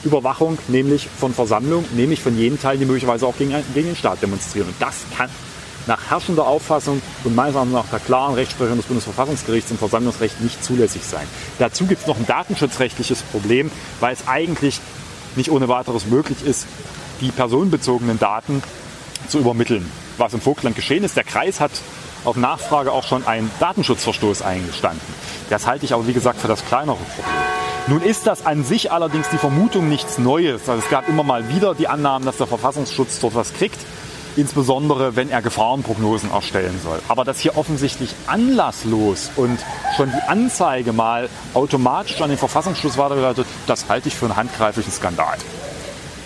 [0.03, 4.23] Überwachung, nämlich von Versammlungen, nämlich von jenen Teilen, die möglicherweise auch gegen, gegen den Staat
[4.23, 4.69] demonstrieren.
[4.69, 5.29] Und das kann
[5.87, 10.65] nach herrschender Auffassung und meines Erachtens nach der klaren Rechtsprechung des Bundesverfassungsgerichts im Versammlungsrecht nicht
[10.65, 11.27] zulässig sein.
[11.59, 13.71] Dazu gibt es noch ein datenschutzrechtliches Problem,
[14.01, 14.81] weil es eigentlich
[15.37, 16.67] nicht ohne weiteres möglich ist,
[17.21, 18.63] die personenbezogenen Daten
[19.31, 19.91] zu übermitteln.
[20.19, 21.73] Was im Vogtland geschehen ist, der Kreis hat
[22.25, 25.01] auf Nachfrage auch schon einen Datenschutzverstoß eingestanden.
[25.49, 27.35] Das halte ich aber, wie gesagt, für das kleinere Problem.
[27.87, 30.69] Nun ist das an sich allerdings die Vermutung nichts Neues.
[30.69, 33.79] Also es gab immer mal wieder die Annahmen, dass der Verfassungsschutz dort was kriegt,
[34.37, 37.01] insbesondere wenn er Gefahrenprognosen erstellen soll.
[37.09, 39.59] Aber dass hier offensichtlich anlasslos und
[39.97, 44.93] schon die Anzeige mal automatisch an den Verfassungsschutz weitergeleitet, das halte ich für einen handgreiflichen
[44.93, 45.39] Skandal.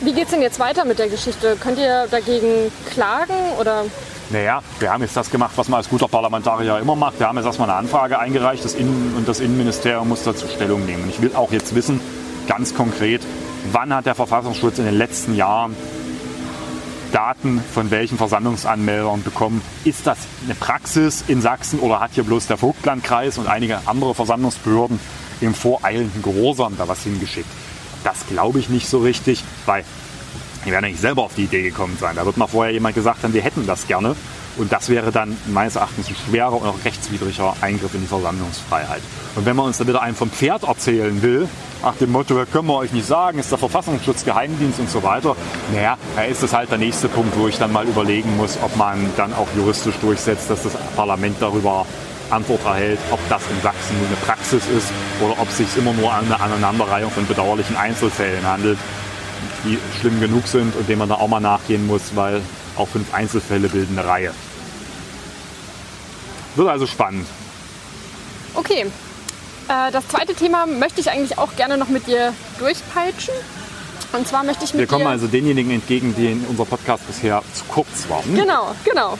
[0.05, 1.57] Wie geht es denn jetzt weiter mit der Geschichte?
[1.59, 3.85] Könnt ihr dagegen klagen oder
[4.31, 7.21] naja, wir haben jetzt das gemacht, was man als guter Parlamentarier immer macht.
[7.21, 10.85] Wir haben jetzt erstmal eine Anfrage eingereicht das Innen und das Innenministerium muss dazu Stellung
[10.87, 11.09] nehmen.
[11.09, 12.01] ich will auch jetzt wissen,
[12.47, 13.23] ganz konkret,
[13.73, 15.77] wann hat der Verfassungsschutz in den letzten Jahren
[17.13, 19.63] Daten von welchen Versammlungsanmeldern bekommen?
[19.85, 24.15] Ist das eine Praxis in Sachsen oder hat hier bloß der Vogtlandkreis und einige andere
[24.15, 24.99] Versammlungsbehörden
[25.41, 27.64] im voreilenden Gehorsam da was hingeschickt?
[28.05, 29.85] Das glaube ich nicht so richtig, weil
[30.65, 32.17] die werden nicht selber auf die Idee gekommen sein.
[32.17, 34.15] Da wird mal vorher jemand gesagt haben, wir hätten das gerne.
[34.57, 39.03] Und das wäre dann meines Erachtens ein schwerer und auch rechtswidriger Eingriff in die Versammlungsfreiheit.
[39.35, 41.49] Und wenn man uns da wieder einen vom Pferd erzählen will,
[41.83, 45.37] nach dem Motto, können wir euch nicht sagen, ist der Verfassungsschutz, Geheimdienst und so weiter,
[45.75, 48.77] naja, da ist das halt der nächste Punkt, wo ich dann mal überlegen muss, ob
[48.77, 51.85] man dann auch juristisch durchsetzt, dass das Parlament darüber
[52.35, 54.89] Antwort erhält, ob das in Sachsen nur eine Praxis ist
[55.21, 58.79] oder ob es sich immer nur an eine Aneinanderreihung von bedauerlichen Einzelfällen handelt
[59.65, 62.43] die schlimm genug sind und denen man da auch mal nachgehen muss, weil
[62.77, 64.35] auch fünf Einzelfälle bilden eine Reihe.
[66.55, 67.27] Wird also spannend.
[68.55, 68.87] Okay.
[69.69, 73.35] Äh, das zweite Thema möchte ich eigentlich auch gerne noch mit dir durchpeitschen.
[74.13, 77.43] Und zwar möchte ich mit Wir kommen also denjenigen entgegen, die in unser Podcast bisher
[77.53, 78.35] zu kurz waren.
[78.35, 79.19] Genau, genau.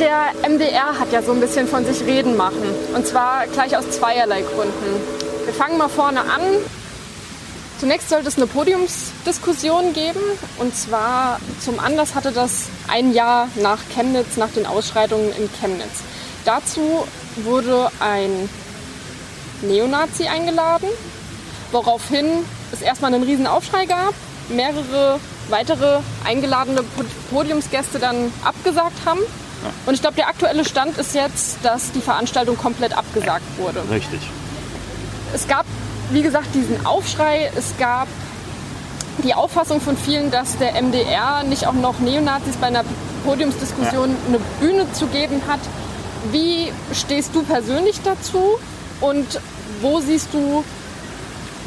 [0.00, 2.64] Der MDR hat ja so ein bisschen von sich reden machen.
[2.94, 5.00] Und zwar gleich aus zweierlei Gründen.
[5.44, 6.40] Wir fangen mal vorne an.
[7.78, 10.20] Zunächst sollte es eine Podiumsdiskussion geben.
[10.58, 16.02] Und zwar zum Anlass hatte das ein Jahr nach Chemnitz, nach den Ausschreitungen in Chemnitz.
[16.44, 18.48] Dazu wurde ein
[19.62, 20.88] Neonazi eingeladen,
[21.70, 24.14] woraufhin es erstmal einen riesen Aufschrei gab,
[24.48, 26.82] mehrere weitere eingeladene
[27.30, 29.20] Podiumsgäste dann abgesagt haben.
[29.86, 33.82] Und ich glaube, der aktuelle Stand ist jetzt, dass die Veranstaltung komplett abgesagt wurde.
[33.90, 34.20] Richtig.
[35.32, 35.64] Es gab
[36.10, 37.50] wie gesagt, diesen Aufschrei.
[37.56, 38.08] Es gab
[39.22, 42.84] die Auffassung von vielen, dass der MDR nicht auch noch Neonazis bei einer
[43.24, 44.16] Podiumsdiskussion ja.
[44.28, 45.60] eine Bühne zu geben hat.
[46.30, 48.58] Wie stehst du persönlich dazu
[49.00, 49.40] und
[49.80, 50.64] wo siehst du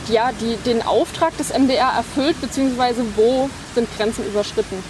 [0.10, 4.82] ja, die, den Auftrag des MDR erfüllt, beziehungsweise wo sind Grenzen überschritten?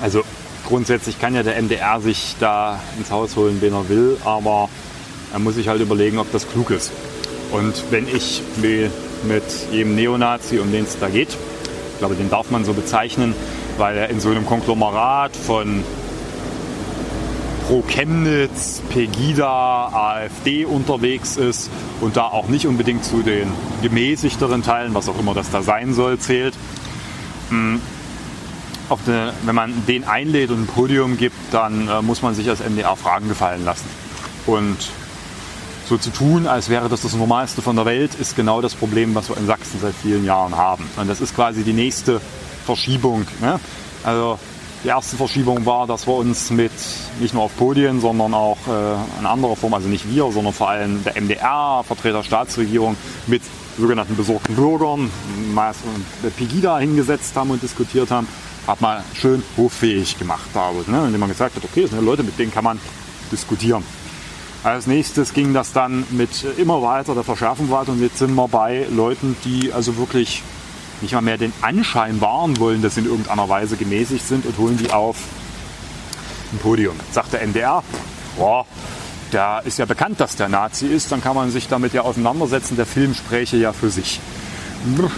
[0.00, 0.22] Also
[0.68, 4.68] grundsätzlich kann ja der MDR sich da ins Haus holen, wen er will, aber
[5.32, 6.92] er muss sich halt überlegen, ob das klug ist.
[7.50, 8.42] Und wenn ich
[9.24, 13.34] mit jedem Neonazi, um den es da geht, ich glaube, den darf man so bezeichnen,
[13.78, 15.82] weil er in so einem Konglomerat von
[17.66, 23.48] pro Chemnitz, Pegida, AfD unterwegs ist und da auch nicht unbedingt zu den
[23.82, 26.54] gemäßigteren Teilen, was auch immer das da sein soll, zählt.
[28.90, 32.60] Eine, wenn man den einlädt und ein Podium gibt, dann äh, muss man sich als
[32.60, 33.88] MDR Fragen gefallen lassen.
[34.46, 34.76] Und
[35.88, 39.14] so zu tun, als wäre das das Normalste von der Welt, ist genau das Problem,
[39.14, 40.84] was wir in Sachsen seit vielen Jahren haben.
[40.96, 42.20] Und das ist quasi die nächste
[42.66, 43.26] Verschiebung.
[43.40, 43.58] Ne?
[44.04, 44.38] Also
[44.84, 46.72] die erste Verschiebung war, dass wir uns mit
[47.20, 50.68] nicht nur auf Podien, sondern auch äh, in anderer Form, also nicht wir, sondern vor
[50.70, 52.96] allem der MDR, Vertreter Staatsregierung,
[53.26, 53.42] mit
[53.78, 55.10] sogenannten besorgten Bürgern,
[55.54, 55.80] meist
[56.36, 58.28] Pegida hingesetzt haben und diskutiert haben,
[58.66, 61.06] hat mal schön hoffähig gemacht damit, ne?
[61.06, 62.78] indem man gesagt hat, okay, das sind ja Leute, mit denen kann man
[63.32, 63.82] diskutieren.
[64.64, 68.48] Als nächstes ging das dann mit immer weiter der Verschärfung weiter und jetzt sind wir
[68.48, 70.42] bei Leuten, die also wirklich
[71.00, 74.58] nicht mal mehr den Anschein wahren wollen, dass sie in irgendeiner Weise gemäßigt sind und
[74.58, 75.16] holen die auf
[76.52, 76.96] ein Podium.
[77.12, 77.84] Sagt der NDR,
[78.36, 78.66] boah,
[79.30, 82.76] da ist ja bekannt, dass der Nazi ist, dann kann man sich damit ja auseinandersetzen,
[82.76, 84.20] der Film spräche ja für sich.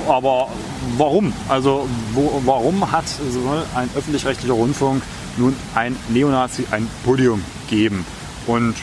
[0.08, 0.48] Aber
[0.96, 1.32] warum?
[1.48, 3.04] Also wo, warum hat
[3.74, 5.02] ein öffentlich-rechtlicher Rundfunk
[5.36, 8.04] nun ein Neonazi ein Podium geben?
[8.46, 8.74] Und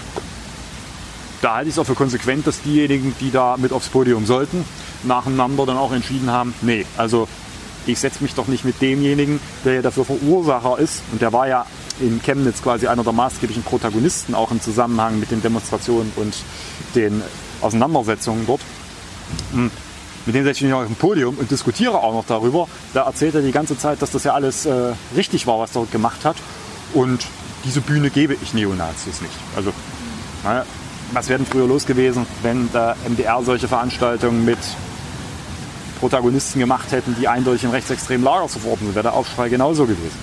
[1.42, 4.66] da halte ich es auch für konsequent, dass diejenigen, die da mit aufs Podium sollten,
[5.04, 7.28] nacheinander dann auch entschieden haben, nee, also
[7.86, 11.02] ich setze mich doch nicht mit demjenigen, der ja dafür Verursacher ist.
[11.12, 11.66] Und der war ja
[12.00, 16.36] in Chemnitz quasi einer der maßgeblichen Protagonisten, auch im Zusammenhang mit den Demonstrationen und
[16.96, 17.22] den
[17.62, 18.62] Auseinandersetzungen dort.
[20.28, 22.68] Mit dem setze ich mich auf dem Podium und diskutiere auch noch darüber.
[22.94, 25.86] Da erzählt er die ganze Zeit, dass das ja alles äh, richtig war, was er
[25.86, 26.36] gemacht hat.
[26.94, 27.26] Und
[27.64, 29.34] diese Bühne gebe ich Neonazis nicht.
[29.56, 29.72] Also,
[30.44, 30.66] naja,
[31.14, 34.58] was wäre denn früher los gewesen, wenn der MDR solche Veranstaltungen mit
[36.02, 39.86] Protagonisten gemacht hätten, die eindeutig im rechtsextremen Lager zu verorten sind, wäre der Aufschrei genauso
[39.86, 40.20] gewesen.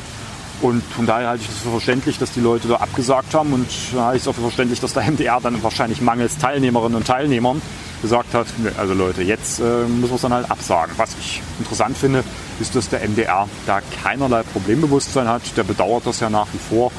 [0.61, 3.67] Und von daher halte ich es für verständlich, dass die Leute da abgesagt haben und
[3.97, 7.63] halte ich es auch für verständlich, dass der MDR dann wahrscheinlich mangels Teilnehmerinnen und Teilnehmern
[8.05, 10.93] gesagt hat, also Leute, jetzt äh, müssen wir es dann halt absagen.
[10.99, 12.23] Was ich interessant finde,
[12.61, 15.41] ist, dass der MDR da keinerlei Problembewusstsein hat.
[15.57, 16.93] Der bedauert das ja nach wie vor.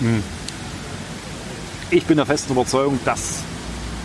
[0.00, 0.22] Hm.
[1.90, 3.42] Ich bin der festen Überzeugung, dass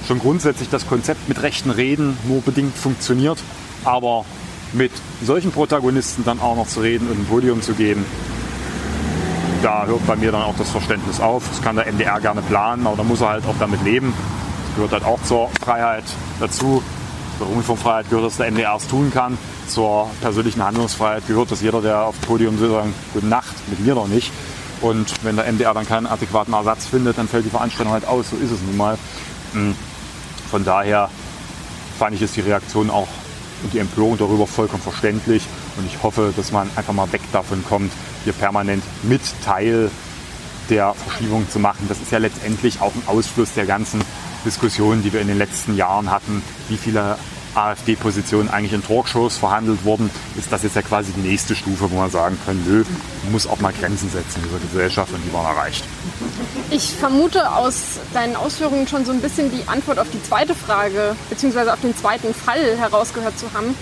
[0.05, 3.39] schon grundsätzlich das Konzept mit rechten Reden nur bedingt funktioniert.
[3.85, 4.25] Aber
[4.73, 4.91] mit
[5.23, 8.05] solchen Protagonisten dann auch noch zu reden und ein Podium zu geben,
[9.63, 11.47] da hört bei mir dann auch das Verständnis auf.
[11.47, 14.13] Das kann der MDR gerne planen, aber da muss er halt auch damit leben.
[14.75, 16.03] Gehört halt auch zur Freiheit
[16.39, 16.83] dazu.
[17.37, 19.37] Zur Rundfunkfreiheit gehört, dass der MDR es tun kann.
[19.67, 23.79] Zur persönlichen Handlungsfreiheit gehört, dass jeder, der auf dem Podium sitzt, sagt, gute Nacht, mit
[23.79, 24.31] mir doch nicht.
[24.81, 28.29] Und wenn der MDR dann keinen adäquaten Ersatz findet, dann fällt die Veranstaltung halt aus.
[28.31, 28.97] So ist es nun mal.
[29.53, 29.75] Hm.
[30.49, 31.09] Von daher
[31.97, 33.07] fand ich es die Reaktion auch
[33.63, 35.43] und die Empörung darüber vollkommen verständlich.
[35.77, 37.91] Und ich hoffe, dass man einfach mal weg davon kommt,
[38.23, 39.91] hier permanent mit Teil
[40.69, 41.85] der Verschiebung zu machen.
[41.87, 44.01] Das ist ja letztendlich auch ein Ausfluss der ganzen
[44.45, 47.17] Diskussionen, die wir in den letzten Jahren hatten, wie viele
[47.55, 51.97] AfD-Positionen eigentlich in Talkshows verhandelt wurden, ist das jetzt ja quasi die nächste Stufe, wo
[51.97, 52.83] man sagen kann, nö,
[53.31, 55.83] muss auch mal Grenzen setzen in dieser Gesellschaft und die waren erreicht.
[56.69, 61.15] Ich vermute aus deinen Ausführungen schon so ein bisschen die Antwort auf die zweite Frage,
[61.29, 63.75] beziehungsweise auf den zweiten Fall herausgehört zu haben.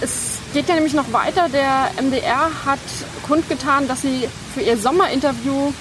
[0.00, 1.48] Es geht ja nämlich noch weiter.
[1.48, 2.80] Der MDR hat
[3.26, 5.72] kundgetan, dass sie für ihr Sommerinterview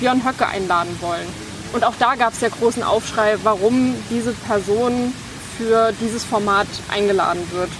[0.00, 1.45] Björn Höcke einladen wollen.
[1.72, 5.12] Und auch da gab es ja großen Aufschrei, warum diese Person
[5.56, 7.70] für dieses Format eingeladen wird.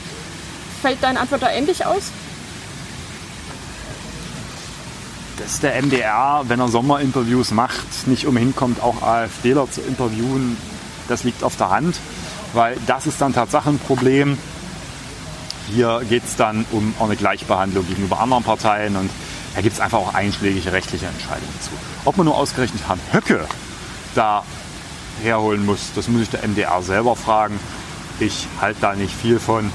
[0.83, 2.11] Fällt deine Antwort da ähnlich aus?
[5.39, 10.57] Dass der MDR, wenn er Sommerinterviews macht, nicht umhin kommt, auch AfDler zu interviewen,
[11.09, 11.97] das liegt auf der Hand,
[12.55, 14.39] weil das ist dann Tatsache ein Problem.
[15.69, 19.11] Hier geht es dann um eine Gleichbehandlung gegenüber anderen Parteien und
[19.55, 21.71] da gibt es einfach auch einschlägige rechtliche Entscheidungen zu.
[22.05, 23.47] Ob man nur ausgerechnet Herrn Höcke
[24.17, 24.45] da
[25.23, 25.93] herholen muss.
[25.95, 27.59] Das muss ich der MDR selber fragen.
[28.21, 29.71] Ich halte da nicht viel von.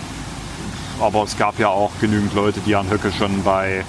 [1.00, 3.84] Aber es gab ja auch genügend Leute, die Herrn Höcke schon bei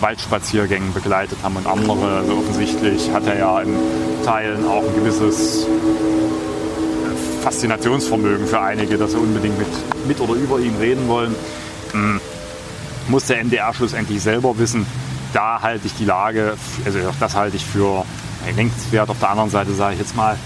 [0.00, 2.18] Waldspaziergängen begleitet haben und andere.
[2.18, 3.76] Also offensichtlich hat er ja in
[4.24, 5.66] Teilen auch ein gewisses
[7.42, 9.68] Faszinationsvermögen für einige, dass sie unbedingt mit,
[10.08, 11.34] mit oder über ihn reden wollen.
[11.92, 12.20] Hm.
[13.08, 14.84] Muss der MDR schlussendlich selber wissen.
[15.32, 18.04] Da halte ich die Lage, also das halte ich für
[18.52, 19.10] längstwert.
[19.10, 20.36] Auf der anderen Seite sage ich jetzt mal,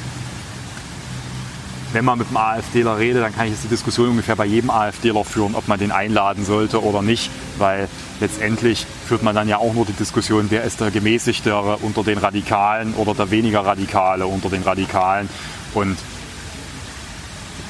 [1.92, 4.70] wenn man mit einem AfDler redet, dann kann ich jetzt die Diskussion ungefähr bei jedem
[4.70, 7.88] AfDler führen, ob man den einladen sollte oder nicht, weil
[8.20, 12.18] letztendlich führt man dann ja auch nur die Diskussion, wer ist der gemäßigtere unter den
[12.18, 15.30] Radikalen oder der weniger Radikale unter den Radikalen.
[15.74, 15.96] Und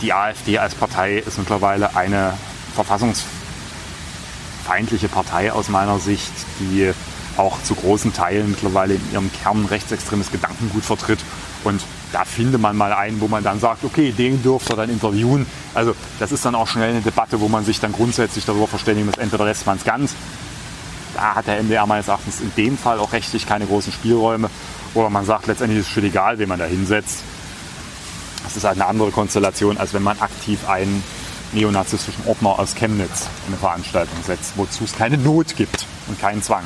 [0.02, 2.34] die AfD als Partei ist mittlerweile eine
[2.74, 6.92] verfassungsfeindliche Partei aus meiner Sicht, die
[7.40, 11.18] auch zu großen Teilen mittlerweile in ihrem Kern rechtsextremes Gedankengut vertritt.
[11.64, 14.90] Und da findet man mal einen, wo man dann sagt, okay, den dürft ihr dann
[14.90, 15.46] interviewen.
[15.74, 19.06] Also das ist dann auch schnell eine Debatte, wo man sich dann grundsätzlich darüber verständigen
[19.06, 20.14] muss, entweder lässt man es ganz.
[21.14, 24.48] Da hat der MDR meines Erachtens in dem Fall auch rechtlich keine großen Spielräume.
[24.94, 27.22] Oder man sagt, letztendlich ist es schon egal, wen man da hinsetzt.
[28.44, 31.02] Das ist halt eine andere Konstellation, als wenn man aktiv einen
[31.52, 36.42] neonazistischen Ordner aus Chemnitz in eine Veranstaltung setzt, wozu es keine Not gibt und keinen
[36.42, 36.64] Zwang.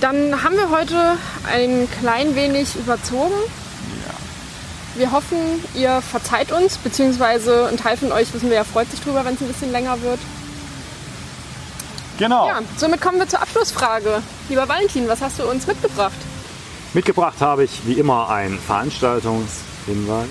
[0.00, 3.34] Dann haben wir heute ein klein wenig überzogen.
[4.06, 4.14] Ja.
[4.98, 5.36] Wir hoffen,
[5.74, 9.34] ihr verzeiht uns, beziehungsweise ein Teil von euch wissen wir ja freut sich drüber, wenn
[9.34, 10.18] es ein bisschen länger wird.
[12.18, 12.48] Genau.
[12.48, 14.22] Ja, somit kommen wir zur Abschlussfrage.
[14.48, 16.12] Lieber Valentin, was hast du uns mitgebracht?
[16.94, 20.28] Mitgebracht habe ich wie immer einen Veranstaltungshinweis.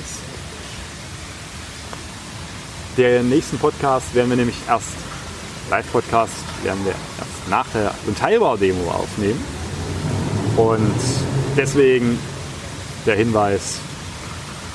[2.98, 4.90] Den nächsten Podcast werden wir nämlich erst,
[5.70, 6.34] Live-Podcast,
[6.64, 9.59] werden wir erst nach der Unteilbar-Demo aufnehmen.
[10.60, 11.00] Und
[11.56, 12.20] deswegen
[13.06, 13.80] der Hinweis,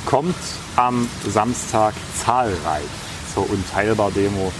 [0.07, 0.35] kommt
[0.77, 1.93] am Samstag
[2.25, 2.83] zahlreich
[3.35, 4.51] zur Unteilbar-Demo,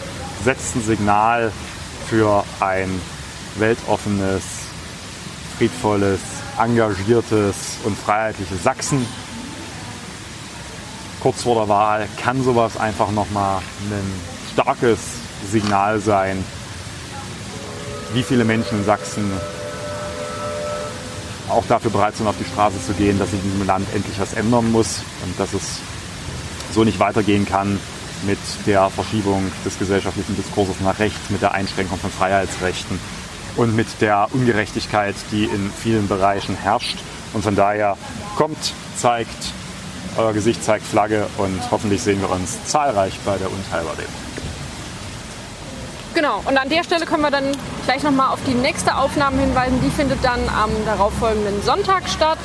[0.45, 1.51] setzt ein Signal
[2.11, 3.01] für ein
[3.57, 4.43] weltoffenes,
[5.57, 6.21] friedvolles,
[6.61, 9.07] engagiertes und freiheitliches Sachsen.
[11.21, 14.13] Kurz vor der Wahl kann sowas einfach nochmal ein
[14.53, 14.99] starkes
[15.51, 16.45] Signal sein,
[18.13, 19.33] wie viele Menschen in Sachsen
[21.49, 24.19] auch dafür bereit sind, auf die Straße zu gehen, dass sich in diesem Land endlich
[24.19, 25.81] was ändern muss und dass es
[26.73, 27.79] so nicht weitergehen kann
[28.27, 32.99] mit der Verschiebung des gesellschaftlichen Diskurses nach rechts, mit der Einschränkung von Freiheitsrechten
[33.57, 36.99] und mit der Ungerechtigkeit, die in vielen Bereichen herrscht.
[37.33, 37.97] Und von daher
[38.37, 39.53] kommt, zeigt,
[40.17, 44.34] euer Gesicht zeigt Flagge und hoffentlich sehen wir uns zahlreich bei der Unteilbar-Demo.
[46.15, 47.51] Genau, und an der Stelle können wir dann
[47.85, 49.81] gleich nochmal auf die nächste Aufnahme hinweisen.
[49.85, 52.39] Die findet dann am darauffolgenden Sonntag statt,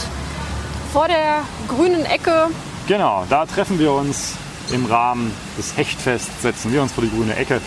[0.91, 2.47] vor der grünen Ecke.
[2.87, 4.33] Genau, da treffen wir uns
[4.71, 7.61] im Rahmen des Hechtfests, setzen wir uns vor die grüne Ecke.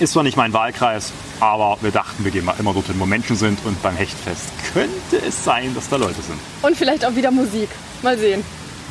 [0.00, 3.36] Ist zwar nicht mein Wahlkreis, aber wir dachten, wir gehen mal immer dorthin, wo Menschen
[3.36, 6.38] sind und beim Hechtfest könnte es sein, dass da Leute sind.
[6.60, 7.70] Und vielleicht auch wieder Musik.
[8.02, 8.44] Mal sehen.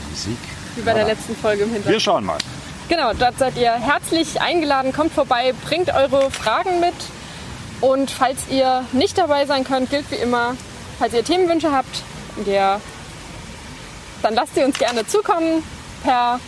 [0.09, 0.37] Musik?
[0.75, 1.93] Wie bei der letzten Folge im Hintergrund.
[1.93, 2.37] Wir schauen mal.
[2.91, 4.91] Genau, dort seid ihr herzlich eingeladen.
[4.91, 6.93] Kommt vorbei, bringt eure Fragen mit.
[7.79, 10.57] Und falls ihr nicht dabei sein könnt, gilt wie immer,
[10.99, 12.03] falls ihr Themenwünsche habt,
[12.45, 12.81] der,
[14.21, 15.63] dann lasst sie uns gerne zukommen
[16.03, 16.41] per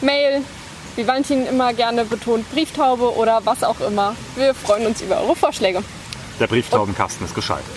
[0.00, 0.42] Mail,
[0.96, 4.16] wie Valentin immer gerne betont, Brieftaube oder was auch immer.
[4.34, 5.84] Wir freuen uns über eure Vorschläge.
[6.40, 7.76] Der Brieftaubenkasten ist geschaltet.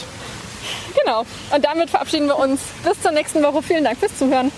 [1.00, 1.28] Genau.
[1.54, 2.60] Und damit verabschieden wir uns.
[2.84, 3.62] Bis zur nächsten Woche.
[3.62, 4.52] Vielen Dank fürs Zuhören.